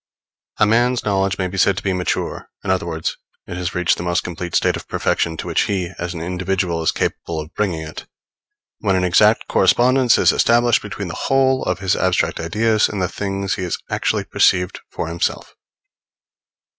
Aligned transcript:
A 0.57 0.65
man's 0.65 1.05
knowledge 1.05 1.37
may 1.37 1.47
be 1.47 1.59
said 1.59 1.77
to 1.77 1.83
be 1.83 1.93
mature, 1.93 2.49
in 2.63 2.71
other 2.71 2.87
words, 2.87 3.17
it 3.45 3.55
has 3.55 3.75
reached 3.75 3.97
the 3.97 4.03
most 4.03 4.23
complete 4.23 4.55
state 4.55 4.75
of 4.75 4.87
perfection 4.87 5.37
to 5.37 5.45
which 5.45 5.65
he, 5.65 5.91
as 5.99 6.15
an 6.15 6.21
individual, 6.21 6.81
is 6.81 6.91
capable 6.91 7.39
of 7.39 7.53
bringing 7.53 7.83
it, 7.87 8.07
when 8.79 8.95
an 8.95 9.03
exact 9.03 9.47
correspondence 9.47 10.17
is 10.17 10.31
established 10.31 10.81
between 10.81 11.07
the 11.09 11.13
whole 11.13 11.63
of 11.65 11.77
his 11.77 11.95
abstract 11.95 12.39
ideas 12.39 12.89
and 12.89 12.99
the 12.99 13.07
things 13.07 13.53
he 13.53 13.61
has 13.63 13.77
actually 13.91 14.23
perceived 14.23 14.79
for 14.89 15.07
himself. 15.07 15.53